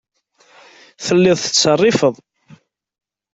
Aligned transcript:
Telliḍ 1.05 1.37
tettṣerrifeḍ. 1.39 2.15